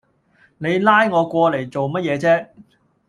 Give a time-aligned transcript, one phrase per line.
[0.57, 2.47] 你拉我過嚟做咩嘢啫